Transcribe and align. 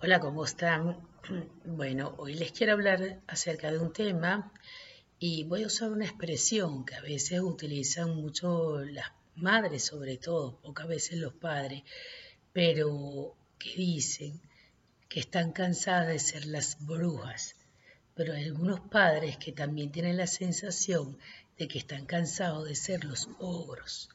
Hola, 0.00 0.20
¿cómo 0.20 0.44
están? 0.44 0.96
Bueno, 1.64 2.14
hoy 2.18 2.34
les 2.34 2.52
quiero 2.52 2.74
hablar 2.74 3.20
acerca 3.26 3.72
de 3.72 3.80
un 3.80 3.92
tema 3.92 4.52
y 5.18 5.42
voy 5.42 5.64
a 5.64 5.66
usar 5.66 5.90
una 5.90 6.04
expresión 6.04 6.84
que 6.84 6.94
a 6.94 7.00
veces 7.00 7.40
utilizan 7.40 8.14
mucho 8.14 8.78
las 8.78 9.10
madres, 9.34 9.86
sobre 9.86 10.16
todo, 10.16 10.60
pocas 10.60 10.86
veces 10.86 11.18
los 11.18 11.32
padres, 11.32 11.82
pero 12.52 13.34
que 13.58 13.74
dicen 13.74 14.40
que 15.08 15.18
están 15.18 15.50
cansadas 15.50 16.06
de 16.06 16.20
ser 16.20 16.46
las 16.46 16.78
brujas. 16.86 17.56
Pero 18.14 18.34
hay 18.34 18.44
algunos 18.44 18.78
padres 18.78 19.36
que 19.36 19.50
también 19.50 19.90
tienen 19.90 20.16
la 20.16 20.28
sensación 20.28 21.18
de 21.58 21.66
que 21.66 21.78
están 21.78 22.06
cansados 22.06 22.68
de 22.68 22.76
ser 22.76 23.04
los 23.04 23.28
ogros. 23.40 24.10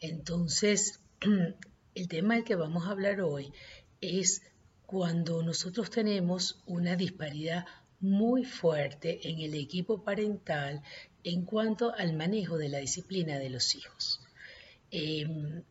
Entonces, 0.00 0.98
el 1.94 2.08
tema 2.08 2.36
del 2.36 2.44
que 2.44 2.54
vamos 2.54 2.86
a 2.86 2.92
hablar 2.92 3.20
hoy 3.20 3.52
es 4.00 4.40
cuando 4.86 5.42
nosotros 5.42 5.90
tenemos 5.90 6.62
una 6.66 6.94
disparidad 6.96 7.66
muy 8.00 8.44
fuerte 8.44 9.28
en 9.28 9.40
el 9.40 9.54
equipo 9.54 10.04
parental 10.04 10.82
en 11.24 11.44
cuanto 11.44 11.92
al 11.92 12.12
manejo 12.12 12.56
de 12.56 12.68
la 12.68 12.78
disciplina 12.78 13.38
de 13.38 13.50
los 13.50 13.74
hijos. 13.74 14.20
Em, 14.90 15.64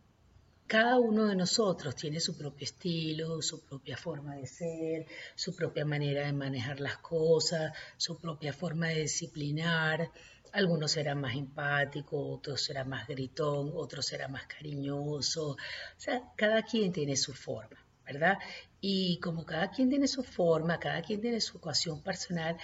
cada 0.68 1.00
uno 1.00 1.28
de 1.28 1.36
nosotros 1.36 1.96
tiene 1.96 2.20
su 2.20 2.38
propio 2.38 2.66
estilo, 2.66 3.42
su 3.42 3.64
propia 3.64 3.96
forma 3.96 4.36
de 4.36 4.48
ser, 4.48 5.06
su 5.36 5.56
propia 5.56 5.86
manera 5.86 6.26
de 6.26 6.34
manejar 6.34 6.80
las 6.80 6.98
cosas, 6.98 7.72
su 7.98 8.18
propia 8.18 8.52
forma 8.52 8.88
de 8.90 9.02
disciplinar. 9.04 10.12
Algunos 10.52 10.92
serán 10.92 11.22
más 11.22 11.36
empáticos, 11.36 12.20
otros 12.38 12.62
serán 12.62 12.90
más 12.90 13.08
gritón, 13.08 13.72
otros 13.76 14.06
serán 14.06 14.32
más 14.32 14.48
cariñoso. 14.48 15.52
O 15.52 15.58
sea, 15.98 16.34
cada 16.36 16.64
quien 16.64 16.92
tiene 16.92 17.16
su 17.16 17.34
forma. 17.34 17.85
¿Verdad? 18.06 18.38
Y 18.82 19.20
como 19.20 19.46
cada 19.46 19.72
quien 19.72 19.90
tiene 19.90 20.08
su 20.08 20.24
forma, 20.24 20.80
cada 20.80 21.02
quien 21.02 21.22
tiene 21.22 21.42
su 21.42 21.58
ecuación 21.58 22.02
personal, 22.02 22.58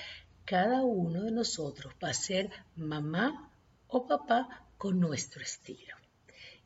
cada 0.45 0.83
uno 0.83 1.23
de 1.23 1.31
nosotros 1.31 1.93
va 2.03 2.09
a 2.09 2.13
ser 2.13 2.49
mamá 2.75 3.51
o 3.87 4.07
papá 4.07 4.67
con 4.77 4.99
nuestro 4.99 5.41
estilo. 5.41 5.95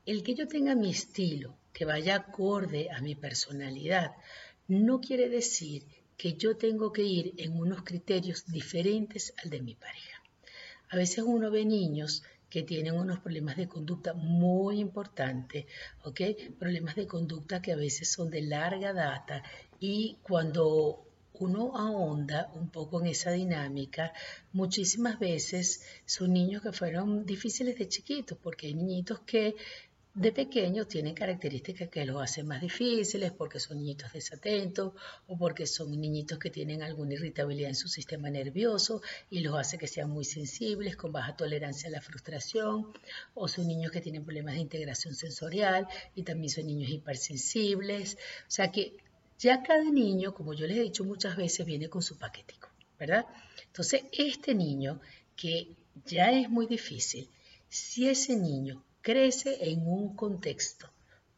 El 0.05 0.23
que 0.23 0.35
yo 0.35 0.47
tenga 0.47 0.75
mi 0.75 0.91
estilo, 0.91 1.57
que 1.73 1.85
vaya 1.85 2.15
acorde 2.15 2.89
a 2.91 3.01
mi 3.01 3.15
personalidad, 3.15 4.11
no 4.67 5.01
quiere 5.01 5.29
decir 5.29 5.85
que 6.17 6.33
yo 6.33 6.57
tengo 6.57 6.91
que 6.93 7.03
ir 7.03 7.33
en 7.37 7.57
unos 7.57 7.83
criterios 7.83 8.45
diferentes 8.45 9.33
al 9.43 9.49
de 9.49 9.61
mi 9.61 9.75
pareja. 9.75 10.21
A 10.89 10.97
veces 10.97 11.23
uno 11.25 11.51
ve 11.51 11.65
niños 11.65 12.23
que 12.55 12.63
tienen 12.63 12.95
unos 12.95 13.19
problemas 13.19 13.57
de 13.57 13.67
conducta 13.67 14.13
muy 14.13 14.79
importantes, 14.79 15.65
¿ok? 16.05 16.21
Problemas 16.57 16.95
de 16.95 17.05
conducta 17.05 17.61
que 17.61 17.73
a 17.73 17.75
veces 17.75 18.09
son 18.09 18.29
de 18.29 18.43
larga 18.43 18.93
data 18.93 19.43
y 19.81 20.19
cuando 20.23 21.03
uno 21.33 21.75
ahonda 21.75 22.49
un 22.53 22.69
poco 22.69 23.01
en 23.01 23.07
esa 23.07 23.31
dinámica, 23.31 24.13
muchísimas 24.53 25.19
veces 25.19 25.83
son 26.05 26.31
niños 26.31 26.61
que 26.61 26.71
fueron 26.71 27.25
difíciles 27.25 27.77
de 27.77 27.89
chiquitos, 27.89 28.37
porque 28.41 28.67
hay 28.67 28.73
niñitos 28.73 29.19
que 29.25 29.57
de 30.15 30.31
pequeños 30.31 30.87
tienen 30.87 31.13
características 31.13 31.89
que 31.89 32.05
los 32.05 32.23
hacen 32.23 32.47
más 32.47 32.61
difíciles 32.61 33.33
porque 33.33 33.59
son 33.59 33.79
niñitos 33.79 34.13
desatentos 34.13 34.93
o 35.27 35.37
porque 35.37 35.67
son 35.67 35.91
niñitos 35.91 36.39
que 36.39 36.49
tienen 36.49 36.81
alguna 36.81 37.15
irritabilidad 37.15 37.69
en 37.69 37.75
su 37.75 37.89
sistema 37.89 38.29
nervioso 38.29 39.01
y 39.29 39.41
los 39.41 39.55
hace 39.59 39.77
que 39.77 39.87
sean 39.87 40.09
muy 40.09 40.23
sensibles, 40.23 40.95
con 40.95 41.11
baja 41.11 41.35
tolerancia 41.35 41.89
a 41.89 41.91
la 41.91 42.01
frustración, 42.01 42.93
o 43.33 43.49
son 43.49 43.67
niños 43.67 43.91
que 43.91 43.99
tienen 43.99 44.23
problemas 44.23 44.55
de 44.55 44.61
integración 44.61 45.15
sensorial 45.15 45.85
y 46.15 46.23
también 46.23 46.49
son 46.49 46.65
niños 46.65 46.89
hipersensibles. 46.89 48.15
O 48.47 48.51
sea 48.51 48.71
que 48.71 48.95
ya 49.37 49.63
cada 49.63 49.83
niño, 49.83 50.33
como 50.33 50.53
yo 50.53 50.65
les 50.65 50.77
he 50.77 50.83
dicho 50.83 51.03
muchas 51.03 51.35
veces, 51.35 51.65
viene 51.65 51.89
con 51.89 52.01
su 52.01 52.17
paquetico, 52.17 52.69
¿verdad? 52.97 53.25
Entonces, 53.67 54.03
este 54.13 54.55
niño 54.55 55.01
que 55.35 55.75
ya 56.05 56.31
es 56.31 56.49
muy 56.49 56.67
difícil, 56.67 57.29
si 57.67 58.07
ese 58.07 58.37
niño 58.37 58.81
crece 59.05 59.69
en 59.69 59.87
un 59.87 60.15
contexto 60.15 60.91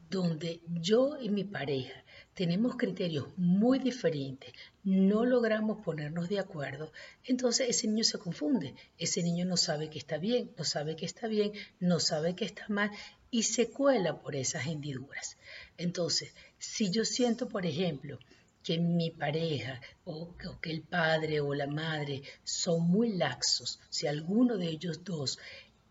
donde 0.10 0.62
yo 0.68 1.18
y 1.20 1.28
mi 1.28 1.44
pareja 1.44 2.02
tenemos 2.34 2.78
criterios 2.78 3.28
muy 3.36 3.78
diferentes, 3.80 4.54
no 4.86 5.26
logramos 5.26 5.84
ponernos 5.84 6.30
de 6.30 6.40
acuerdo, 6.40 6.94
entonces 7.26 7.68
ese 7.68 7.88
niño 7.88 8.06
se 8.06 8.20
confunde, 8.20 8.74
ese 8.98 9.22
niño 9.22 9.44
no 9.44 9.58
sabe 9.58 9.90
que 9.90 10.00
está 10.00 10.18
bien, 10.18 10.54
no 10.58 10.64
sabe 10.64 10.96
que 10.96 11.06
está 11.06 11.28
bien, 11.28 11.52
no 11.82 12.00
sabe 12.00 12.36
que 12.36 12.46
está 12.46 12.66
mal 12.70 12.90
y 13.32 13.44
se 13.44 13.70
cuela 13.70 14.22
por 14.22 14.38
esas 14.38 14.66
hendiduras. 14.66 15.38
Entonces, 15.78 16.34
si 16.58 16.90
yo 16.90 17.04
siento, 17.04 17.50
por 17.50 17.66
ejemplo, 17.66 18.18
que 18.64 18.78
mi 18.78 19.12
pareja 19.12 19.82
o, 20.06 20.38
que 20.62 20.72
el 20.72 20.84
padre 20.84 21.42
o 21.42 21.54
la 21.54 21.68
madre 21.68 22.22
son 22.46 22.90
muy 22.90 23.18
laxos, 23.18 23.82
si 23.90 24.08
alguno 24.08 24.56
de 24.56 24.70
ellos 24.70 25.04
dos 25.04 25.38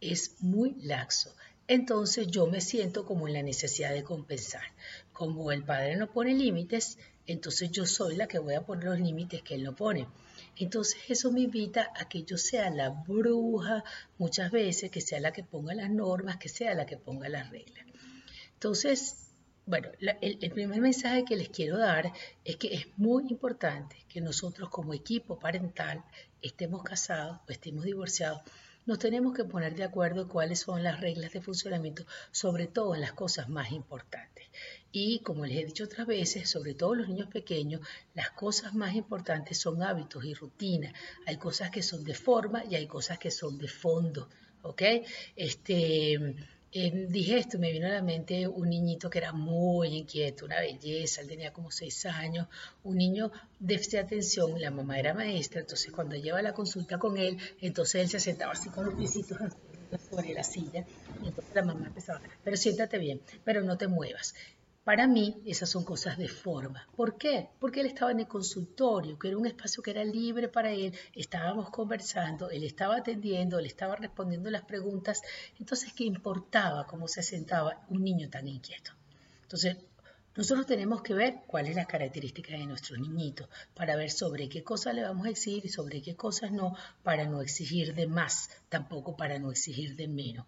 es 0.01 0.37
muy 0.41 0.75
laxo, 0.81 1.35
entonces 1.69 2.29
yo 2.29 2.47
me 2.47 2.61
siento 2.61 3.05
como 3.05 3.27
en 3.27 3.35
la 3.35 3.43
necesidad 3.43 3.93
de 3.93 4.05
compensar. 4.05 4.65
Como 5.13 5.51
el 5.53 5.65
padre 5.65 5.97
no 5.97 6.11
pone 6.13 6.35
límites, 6.35 6.99
entonces 7.27 7.71
yo 7.71 7.87
soy 7.87 8.17
la 8.17 8.29
que 8.29 8.39
voy 8.39 8.55
a 8.55 8.65
poner 8.65 8.85
los 8.85 9.01
límites 9.01 9.43
que 9.43 9.55
él 9.55 9.65
no 9.65 9.75
pone. 9.75 10.07
Entonces 10.57 10.99
eso 11.09 11.33
me 11.33 11.41
invita 11.41 11.91
a 11.97 12.09
que 12.09 12.23
yo 12.23 12.39
sea 12.39 12.71
la 12.71 12.91
bruja 12.91 13.85
muchas 14.19 14.51
veces, 14.51 14.91
que 14.91 15.01
sea 15.01 15.21
la 15.21 15.33
que 15.33 15.43
ponga 15.43 15.75
las 15.75 15.91
normas, 15.91 16.37
que 16.37 16.49
sea 16.49 16.75
la 16.75 16.87
que 16.87 16.97
ponga 16.97 17.29
las 17.29 17.51
reglas. 17.51 17.85
Entonces, 18.55 19.27
bueno, 19.67 19.89
el, 20.21 20.51
primer 20.51 20.81
mensaje 20.81 21.25
que 21.25 21.37
les 21.37 21.49
quiero 21.49 21.77
dar 21.79 22.13
es 22.45 22.57
que 22.57 22.73
es 22.73 22.87
muy 22.97 23.25
importante 23.29 23.97
que 24.09 24.21
nosotros 24.21 24.69
como 24.69 24.95
equipo 24.95 25.39
parental, 25.39 26.05
estemos 26.41 26.85
casados 26.85 27.41
o 27.49 27.53
estemos 27.53 27.85
divorciados, 27.85 28.43
nos 28.87 28.99
tenemos 29.01 29.35
que 29.35 29.45
poner 29.45 29.75
de 29.75 29.85
acuerdo 29.85 30.29
cuáles 30.29 30.61
son 30.61 30.83
las 30.83 31.01
reglas 31.01 31.33
de 31.33 31.41
funcionamiento, 31.41 32.07
sobre 32.31 32.69
todo 32.69 32.95
en 32.95 33.01
las 33.01 33.13
cosas 33.13 33.49
más 33.49 33.73
importantes. 33.73 34.47
Y 34.93 35.19
como 35.19 35.45
les 35.45 35.59
he 35.59 35.65
dicho 35.67 35.85
otras 35.85 36.07
veces, 36.07 36.49
sobre 36.49 36.75
todo 36.75 36.95
los 36.95 37.09
niños 37.09 37.29
pequeños, 37.29 37.81
las 38.15 38.31
cosas 38.31 38.75
más 38.75 38.95
importantes 38.95 39.59
son 39.59 39.83
hábitos 39.83 40.25
y 40.25 40.35
rutinas. 40.35 40.95
Hay 41.27 41.37
cosas 41.37 41.71
que 41.71 41.83
son 41.83 42.05
de 42.05 42.15
forma 42.15 42.65
y 42.65 42.77
hay 42.77 42.87
cosas 42.87 43.19
que 43.19 43.31
son 43.31 43.59
de 43.59 43.69
fondo. 43.69 44.29
¿Ok? 44.63 44.83
Este, 45.37 46.35
dije 47.09 47.39
esto, 47.39 47.59
me 47.59 47.73
vino 47.73 47.87
a 47.87 47.91
la 47.91 48.03
mente 48.03 48.47
un 48.47 48.69
niñito 48.69 49.09
que 49.09 49.19
era 49.19 49.33
muy 49.33 49.89
inquieto, 49.89 50.45
una 50.45 50.61
belleza, 50.61 51.21
él 51.23 51.29
tenía 51.29 51.53
como 51.53 51.71
seis 51.71 52.05
años, 52.07 52.49
un 52.85 52.97
niño 52.97 53.33
de 53.59 53.81
atención, 53.99 54.61
la 54.61 54.71
mamá 54.71 54.99
era 54.99 55.15
maestra, 55.15 55.61
entonces 55.61 55.91
cuando 55.93 56.17
lleva 56.17 56.43
la 56.43 56.53
consulta 56.53 56.99
con 56.99 57.17
él, 57.17 57.39
entonces 57.61 58.03
él 58.03 58.09
se 58.09 58.21
sentaba 58.21 58.53
así 58.53 58.69
con 58.71 58.85
los 58.85 58.95
piecitos 58.95 59.39
sobre 60.09 60.35
la 60.35 60.43
silla, 60.45 60.87
y 61.23 61.29
entonces 61.29 61.55
la 61.55 61.63
mamá 61.65 61.87
empezaba, 61.87 62.21
pero 62.43 62.57
siéntate 62.57 62.99
bien, 62.99 63.21
pero 63.45 63.63
no 63.63 63.79
te 63.79 63.89
muevas. 63.89 64.35
Para 64.87 65.09
mí, 65.09 65.43
esas 65.45 65.69
son 65.69 65.83
cosas 65.83 66.17
de 66.17 66.29
forma. 66.29 66.87
¿Por 66.95 67.19
qué? 67.19 67.49
Porque 67.59 67.81
él 67.81 67.87
estaba 67.87 68.13
en 68.13 68.21
el 68.21 68.29
consultorio, 68.29 69.19
que 69.19 69.27
era 69.27 69.37
un 69.37 69.45
espacio 69.45 69.83
que 69.83 69.91
era 69.91 70.05
libre 70.05 70.47
para 70.47 70.71
él, 70.71 70.95
estábamos 71.13 71.71
conversando, 71.71 72.51
él 72.51 72.63
estaba 72.63 72.99
atendiendo, 72.99 73.59
él 73.59 73.67
estaba 73.67 73.97
respondiendo 73.97 74.49
las 74.49 74.63
preguntas, 74.63 75.23
entonces, 75.59 75.93
¿qué 75.93 76.05
importaba 76.05 76.87
cómo 76.87 77.09
se 77.09 77.25
sentaba 77.25 77.85
un 77.89 78.05
niño 78.05 78.31
tan 78.31 78.47
inquieto? 78.47 78.93
Entonces, 79.43 79.77
nosotros 80.37 80.67
tenemos 80.67 81.03
que 81.03 81.15
ver 81.15 81.41
cuál 81.49 81.67
es 81.67 81.75
la 81.75 81.87
característica 81.87 82.53
de 82.53 82.67
nuestro 82.67 82.97
niñito 82.97 83.49
para 83.75 83.97
ver 83.97 84.13
sobre 84.13 84.49
qué 84.49 84.63
cosas 84.63 84.95
le 84.95 85.03
vamos 85.03 85.27
a 85.27 85.31
exigir 85.31 85.67
y 85.67 85.69
sobre 85.69 86.01
qué 86.01 86.15
cosas 86.15 86.53
no, 86.53 86.77
para 87.03 87.25
no 87.25 87.43
exigir 87.43 87.93
de 87.93 88.07
más, 88.07 88.51
tampoco 88.69 89.17
para 89.17 89.41
no 89.41 89.51
exigir 89.51 89.97
de 89.97 90.07
menos. 90.07 90.47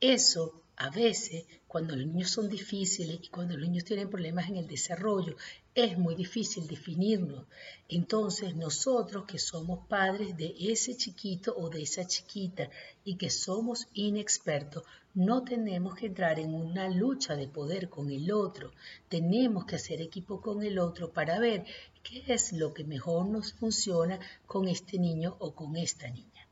Eso 0.00 0.64
a 0.82 0.88
veces, 0.88 1.44
cuando 1.68 1.94
los 1.94 2.06
niños 2.06 2.30
son 2.30 2.48
difíciles 2.48 3.20
y 3.22 3.28
cuando 3.28 3.54
los 3.54 3.68
niños 3.68 3.84
tienen 3.84 4.08
problemas 4.08 4.48
en 4.48 4.56
el 4.56 4.66
desarrollo, 4.66 5.36
es 5.74 5.98
muy 5.98 6.14
difícil 6.14 6.66
definirnos. 6.66 7.44
Entonces, 7.86 8.56
nosotros 8.56 9.26
que 9.26 9.38
somos 9.38 9.86
padres 9.88 10.38
de 10.38 10.54
ese 10.58 10.96
chiquito 10.96 11.54
o 11.54 11.68
de 11.68 11.82
esa 11.82 12.06
chiquita 12.06 12.70
y 13.04 13.16
que 13.16 13.28
somos 13.28 13.88
inexpertos, 13.92 14.84
no 15.12 15.44
tenemos 15.44 15.96
que 15.96 16.06
entrar 16.06 16.38
en 16.40 16.54
una 16.54 16.88
lucha 16.88 17.36
de 17.36 17.46
poder 17.46 17.90
con 17.90 18.10
el 18.10 18.32
otro. 18.32 18.72
Tenemos 19.10 19.66
que 19.66 19.76
hacer 19.76 20.00
equipo 20.00 20.40
con 20.40 20.62
el 20.62 20.78
otro 20.78 21.12
para 21.12 21.38
ver 21.38 21.66
qué 22.02 22.24
es 22.26 22.54
lo 22.54 22.72
que 22.72 22.84
mejor 22.84 23.26
nos 23.26 23.52
funciona 23.52 24.18
con 24.46 24.66
este 24.66 24.98
niño 24.98 25.36
o 25.40 25.54
con 25.54 25.76
esta 25.76 26.08
niña. 26.08 26.48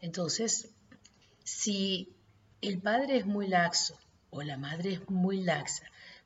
Entonces, 0.00 0.70
si 1.44 2.13
el 2.68 2.80
padre 2.80 3.18
es 3.18 3.26
muy 3.26 3.46
laxo 3.46 3.98
o 4.30 4.42
la 4.42 4.56
madre 4.56 4.94
es 4.94 5.10
muy 5.10 5.42
laxa, 5.42 5.84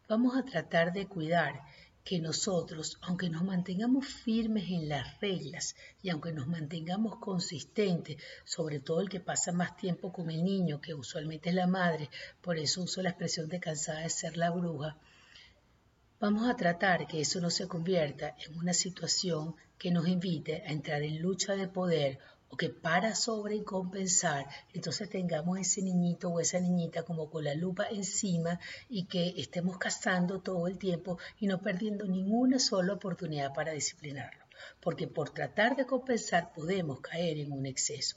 vamos 0.08 0.37
a 0.37 0.44
tratar 0.44 0.93
de 0.93 1.06
cuidar 1.06 1.62
que 2.05 2.20
nosotros, 2.20 2.96
aunque 3.02 3.29
nos 3.29 3.43
mantengamos 3.43 4.06
firmes 4.06 4.70
en 4.70 4.88
las 4.88 5.20
reglas 5.20 5.75
y 6.00 6.11
aunque 6.11 6.32
nos 6.32 6.46
mantengamos 6.46 7.17
consistentes, 7.17 8.17
sobre 8.44 8.79
todo 8.79 9.00
el 9.00 9.08
que 9.08 9.20
pasa 9.20 9.52
más 9.52 9.76
tiempo 9.76 10.12
con 10.12 10.31
el 10.31 10.44
niño, 10.44 10.81
que 10.81 10.94
usualmente 10.94 11.49
es 11.50 11.55
la 11.55 11.67
madre, 11.67 12.08
por 12.40 12.56
eso 12.56 12.82
uso 12.82 13.02
la 13.02 13.11
expresión 13.11 13.49
de 13.49 13.61
cansada 13.61 14.00
de 14.00 14.11
ser 14.11 14.37
la 14.37 14.50
bruja, 14.50 14.96
Vamos 16.20 16.49
a 16.49 16.56
tratar 16.56 17.06
que 17.06 17.20
eso 17.20 17.40
no 17.40 17.49
se 17.49 17.69
convierta 17.69 18.35
en 18.44 18.58
una 18.58 18.75
situación 18.75 19.55
que 19.79 19.93
nos 19.93 20.08
invite 20.08 20.64
a 20.67 20.73
entrar 20.73 21.00
en 21.05 21.23
lucha 21.23 21.55
de 21.55 21.69
poder 21.69 22.19
o 22.50 22.56
que 22.56 22.71
para 22.71 23.15
sobrecompensar, 23.15 24.47
entonces 24.73 25.11
tengamos 25.11 25.59
ese 25.59 25.83
niñito 25.83 26.31
o 26.31 26.41
esa 26.41 26.61
niñita 26.61 27.03
como 27.03 27.31
con 27.31 27.45
la 27.45 27.55
lupa 27.55 27.87
encima 27.91 28.59
y 28.89 29.05
que 29.05 29.35
estemos 29.37 29.79
cazando 29.79 30.41
todo 30.41 30.67
el 30.67 30.79
tiempo 30.79 31.19
y 31.39 31.47
no 31.47 31.61
perdiendo 31.61 32.06
ninguna 32.06 32.59
sola 32.59 32.95
oportunidad 32.95 33.53
para 33.53 33.73
disciplinarlo. 33.73 34.45
Porque 34.81 35.06
por 35.06 35.31
tratar 35.31 35.77
de 35.77 35.87
compensar 35.87 36.53
podemos 36.53 37.00
caer 37.00 37.39
en 37.39 37.53
un 37.53 37.67
exceso. 37.67 38.17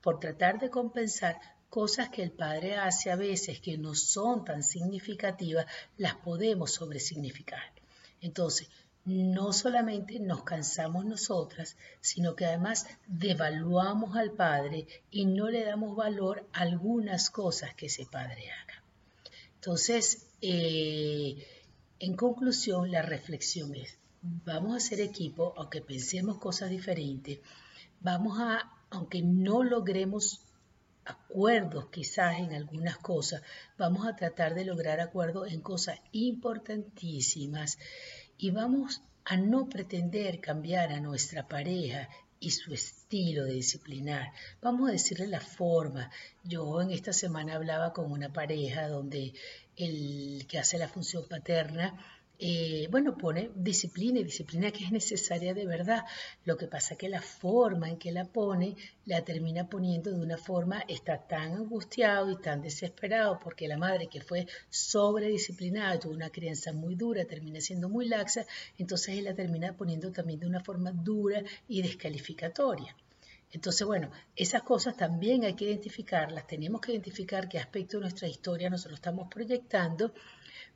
Por 0.00 0.18
tratar 0.20 0.58
de 0.58 0.70
compensar 0.70 1.38
cosas 1.68 2.08
que 2.08 2.22
el 2.22 2.32
Padre 2.32 2.76
hace 2.76 3.10
a 3.10 3.16
veces 3.16 3.60
que 3.60 3.76
no 3.76 3.94
son 3.94 4.44
tan 4.44 4.62
significativas, 4.62 5.66
las 5.96 6.14
podemos 6.14 6.72
sobresignificar. 6.72 7.62
Entonces, 8.20 8.68
no 9.06 9.52
solamente 9.52 10.18
nos 10.18 10.42
cansamos 10.42 11.04
nosotras, 11.04 11.76
sino 12.00 12.34
que 12.34 12.44
además 12.44 12.86
devaluamos 13.06 14.16
al 14.16 14.32
Padre 14.32 14.86
y 15.12 15.26
no 15.26 15.48
le 15.48 15.64
damos 15.64 15.96
valor 15.96 16.46
a 16.52 16.62
algunas 16.62 17.30
cosas 17.30 17.72
que 17.74 17.86
ese 17.86 18.04
Padre 18.04 18.50
haga. 18.50 18.82
Entonces, 19.54 20.26
eh, 20.42 21.46
en 22.00 22.16
conclusión, 22.16 22.90
la 22.90 23.02
reflexión 23.02 23.76
es, 23.76 23.96
vamos 24.22 24.76
a 24.76 24.80
ser 24.80 25.00
equipo, 25.00 25.54
aunque 25.56 25.80
pensemos 25.80 26.38
cosas 26.38 26.70
diferentes, 26.70 27.38
vamos 28.00 28.40
a, 28.40 28.72
aunque 28.90 29.22
no 29.22 29.62
logremos 29.62 30.40
acuerdos 31.04 31.86
quizás 31.90 32.40
en 32.40 32.52
algunas 32.52 32.98
cosas, 32.98 33.42
vamos 33.78 34.04
a 34.08 34.16
tratar 34.16 34.54
de 34.56 34.64
lograr 34.64 35.00
acuerdos 35.00 35.52
en 35.52 35.60
cosas 35.60 36.00
importantísimas 36.10 37.78
y 38.38 38.50
vamos 38.50 39.02
a 39.24 39.36
no 39.36 39.68
pretender 39.68 40.40
cambiar 40.40 40.92
a 40.92 41.00
nuestra 41.00 41.48
pareja 41.48 42.08
y 42.38 42.50
su 42.50 42.72
estilo 42.74 43.44
de 43.44 43.54
disciplinar. 43.54 44.32
Vamos 44.60 44.88
a 44.88 44.92
decirle 44.92 45.26
la 45.26 45.40
forma. 45.40 46.10
Yo 46.44 46.80
en 46.80 46.90
esta 46.90 47.12
semana 47.12 47.54
hablaba 47.54 47.92
con 47.92 48.12
una 48.12 48.32
pareja 48.32 48.88
donde 48.88 49.32
el 49.76 50.46
que 50.48 50.58
hace 50.58 50.78
la 50.78 50.88
función 50.88 51.26
paterna 51.28 51.98
eh, 52.38 52.88
bueno, 52.90 53.16
pone 53.16 53.50
disciplina 53.54 54.20
y 54.20 54.24
disciplina 54.24 54.70
que 54.70 54.84
es 54.84 54.92
necesaria 54.92 55.54
de 55.54 55.66
verdad. 55.66 56.04
Lo 56.44 56.56
que 56.56 56.66
pasa 56.66 56.96
que 56.96 57.08
la 57.08 57.22
forma 57.22 57.88
en 57.88 57.96
que 57.96 58.12
la 58.12 58.24
pone 58.24 58.76
la 59.06 59.24
termina 59.24 59.68
poniendo 59.68 60.10
de 60.10 60.20
una 60.20 60.36
forma, 60.36 60.80
está 60.88 61.26
tan 61.26 61.52
angustiado 61.52 62.30
y 62.30 62.36
tan 62.36 62.60
desesperado 62.60 63.38
porque 63.38 63.68
la 63.68 63.78
madre 63.78 64.08
que 64.08 64.20
fue 64.20 64.46
sobredisciplinada, 64.68 65.98
tuvo 65.98 66.12
una 66.14 66.30
crianza 66.30 66.72
muy 66.72 66.94
dura, 66.94 67.24
termina 67.24 67.60
siendo 67.60 67.88
muy 67.88 68.06
laxa, 68.08 68.44
entonces 68.78 69.18
él 69.18 69.24
la 69.24 69.34
termina 69.34 69.76
poniendo 69.76 70.12
también 70.12 70.40
de 70.40 70.46
una 70.46 70.60
forma 70.60 70.92
dura 70.92 71.42
y 71.68 71.82
descalificatoria. 71.82 72.94
Entonces, 73.52 73.86
bueno, 73.86 74.10
esas 74.34 74.62
cosas 74.62 74.96
también 74.96 75.44
hay 75.44 75.54
que 75.54 75.66
identificarlas, 75.66 76.46
tenemos 76.46 76.80
que 76.80 76.92
identificar 76.92 77.48
qué 77.48 77.58
aspecto 77.58 77.96
de 77.96 78.02
nuestra 78.02 78.28
historia 78.28 78.70
nosotros 78.70 78.98
estamos 78.98 79.28
proyectando 79.28 80.12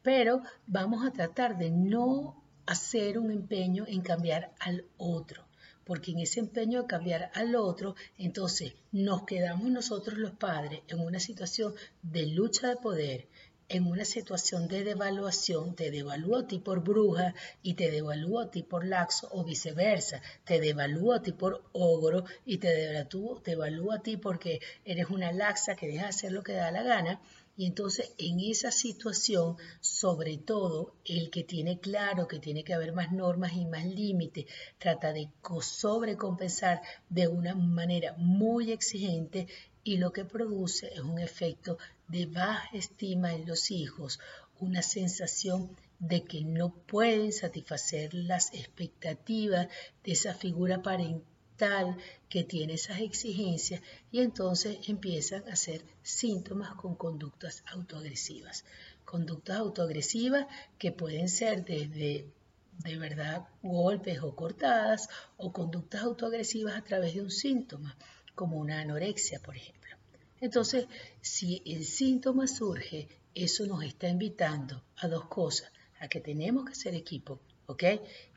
pero 0.03 0.43
vamos 0.67 1.07
a 1.07 1.13
tratar 1.13 1.59
de 1.59 1.71
no 1.71 2.43
hacer 2.67 3.19
un 3.19 3.31
empeño 3.31 3.85
en 3.87 4.01
cambiar 4.01 4.53
al 4.59 4.85
otro, 4.97 5.45
porque 5.85 6.13
en 6.13 6.21
ese 6.21 6.41
empeño 6.41 6.83
de 6.83 6.89
cambiar 6.89 7.31
al 7.35 7.55
otro, 7.57 7.97
entonces 8.17 8.75
nos 8.93 9.25
quedamos 9.25 9.71
nosotros 9.71 10.19
los 10.19 10.33
padres 10.33 10.81
en 10.89 11.01
una 11.01 11.21
situación 11.21 11.75
de 12.03 12.27
lucha 12.27 12.69
de 12.69 12.77
poder, 12.77 13.29
en 13.71 13.87
una 13.87 14.05
situación 14.05 14.67
de 14.67 14.83
devaluación, 14.83 15.77
te 15.77 15.93
devalúo 15.93 16.39
a 16.39 16.47
ti 16.47 16.59
por 16.59 16.83
bruja 16.83 17.35
y 17.63 17.75
te 17.75 17.91
devalúo 17.91 18.41
a 18.41 18.51
ti 18.51 18.65
por 18.65 18.85
laxo 18.85 19.29
o 19.31 19.45
viceversa, 19.45 20.21
te 20.45 20.61
devalúo 20.61 21.13
a 21.13 21.23
ti 21.23 21.31
por 21.33 21.63
ogro 21.73 22.25
y 22.45 22.59
te 22.59 22.69
devalúo, 23.45 23.93
a 23.93 24.03
ti 24.03 24.17
porque 24.17 24.61
eres 24.85 25.09
una 25.09 25.31
laxa 25.31 25.77
que 25.77 25.87
deja 25.87 26.09
hacer 26.09 26.33
lo 26.33 26.43
que 26.43 26.55
da 26.55 26.73
la 26.73 26.83
gana. 26.83 27.21
Y 27.57 27.67
entonces 27.67 28.13
en 28.19 28.41
esa 28.41 28.73
situación, 28.73 29.57
sobre 29.81 30.39
todo 30.39 30.95
el 31.05 31.31
que 31.31 31.45
tiene 31.45 31.79
claro 31.79 32.27
que 32.27 32.39
tiene 32.39 32.65
que 32.65 32.75
haber 32.75 32.93
más 32.93 33.13
normas 33.13 33.53
y 33.53 33.67
más 33.67 33.85
límites, 33.85 34.47
trata 34.79 35.13
de 35.13 35.29
sobrecompensar 35.61 36.81
de 37.09 37.29
una 37.29 37.55
manera 37.55 38.15
muy 38.17 38.73
exigente 38.73 39.47
y 39.83 39.97
lo 39.97 40.13
que 40.13 40.25
produce 40.25 40.93
es 40.93 41.01
un 41.01 41.19
efecto 41.19 41.79
de 42.09 42.27
baja 42.27 42.69
estima 42.73 43.33
en 43.33 43.47
los 43.47 43.71
hijos, 43.71 44.21
una 44.59 44.83
sensación 44.83 45.77
de 45.99 46.25
que 46.25 46.43
no 46.43 46.71
pueden 46.73 47.33
satisfacer 47.33 48.13
las 48.13 48.53
expectativas 48.53 49.69
de 50.05 50.13
esa 50.13 50.35
figura 50.35 50.83
parental 50.83 51.97
que 52.29 52.45
tiene 52.45 52.75
esas 52.75 53.01
exigencias 53.01 53.83
y 54.11 54.21
entonces 54.21 54.79
empiezan 54.89 55.47
a 55.49 55.57
ser 55.57 55.83
síntomas 56.03 56.75
con 56.75 56.95
conductas 56.95 57.63
autoagresivas. 57.67 58.65
Conductas 59.05 59.59
autoagresivas 59.59 60.47
que 60.79 60.93
pueden 60.93 61.29
ser 61.29 61.65
desde 61.65 62.27
de 62.79 62.97
verdad 62.97 63.47
golpes 63.63 64.23
o 64.23 64.35
cortadas 64.35 65.09
o 65.37 65.53
conductas 65.53 66.03
autoagresivas 66.03 66.77
a 66.77 66.85
través 66.85 67.15
de 67.15 67.23
un 67.23 67.31
síntoma 67.31 67.95
como 68.41 68.57
una 68.57 68.81
anorexia, 68.81 69.39
por 69.41 69.55
ejemplo. 69.55 69.95
Entonces, 70.41 70.87
si 71.21 71.61
el 71.67 71.85
síntoma 71.85 72.47
surge, 72.47 73.07
eso 73.35 73.67
nos 73.67 73.85
está 73.85 74.09
invitando 74.09 74.83
a 74.97 75.09
dos 75.09 75.27
cosas, 75.27 75.71
a 76.01 76.09
que 76.09 76.23
tenemos 76.23 76.65
que 76.65 76.75
ser 76.75 76.95
equipo, 76.95 77.39
¿ok? 77.67 77.85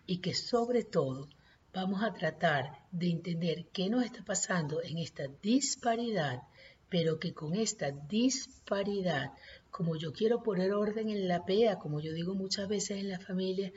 Y 0.06 0.18
que 0.18 0.34
sobre 0.34 0.84
todo 0.84 1.30
vamos 1.74 2.04
a 2.04 2.14
tratar 2.14 2.64
de 2.92 3.12
entender 3.12 3.68
qué 3.72 3.90
nos 3.90 4.04
está 4.04 4.26
pasando 4.26 4.84
en 4.84 4.98
esta 4.98 5.24
disparidad, 5.42 6.42
pero 6.90 7.18
que 7.18 7.34
con 7.34 7.56
esta 7.56 7.92
disparidad, 7.92 9.32
como 9.72 9.96
yo 9.96 10.12
quiero 10.12 10.44
poner 10.44 10.74
orden 10.74 11.10
en 11.10 11.30
la 11.30 11.46
PEA, 11.46 11.80
como 11.80 12.02
yo 12.02 12.12
digo 12.12 12.36
muchas 12.36 12.68
veces 12.68 12.98
en 12.98 13.08
la 13.08 13.22
familia, 13.22 13.72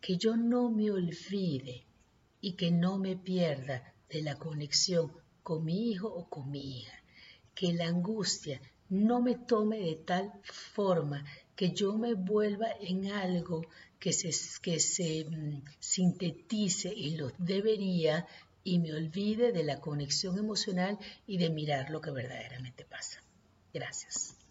que 0.00 0.16
yo 0.16 0.36
no 0.36 0.70
me 0.70 0.92
olvide 0.92 1.86
y 2.40 2.52
que 2.52 2.70
no 2.70 2.98
me 2.98 3.16
pierda 3.16 3.92
de 4.08 4.22
la 4.22 4.36
conexión 4.36 5.21
con 5.42 5.64
mi 5.64 5.90
hijo 5.90 6.08
o 6.08 6.28
con 6.28 6.50
mi 6.50 6.78
hija. 6.78 6.94
Que 7.54 7.72
la 7.72 7.86
angustia 7.86 8.60
no 8.88 9.20
me 9.20 9.34
tome 9.34 9.78
de 9.80 9.96
tal 9.96 10.32
forma 10.44 11.24
que 11.56 11.72
yo 11.72 11.96
me 11.96 12.14
vuelva 12.14 12.68
en 12.80 13.10
algo 13.10 13.62
que 13.98 14.12
se, 14.12 15.24
mm, 15.24 15.62
sintetice 15.78 16.92
y 16.92 17.16
lo 17.16 17.30
debería 17.38 18.26
y 18.64 18.78
me 18.78 18.92
olvide 18.92 19.52
de 19.52 19.64
la 19.64 19.80
conexión 19.80 20.38
emocional 20.38 20.98
y 21.26 21.38
de 21.38 21.50
mirar 21.50 21.90
lo 21.90 22.00
que 22.00 22.10
verdaderamente 22.10 22.84
pasa. 22.84 23.22
Gracias. 23.72 24.41